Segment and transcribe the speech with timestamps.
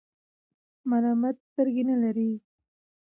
[0.89, 2.31] ملامت سترګي نلری.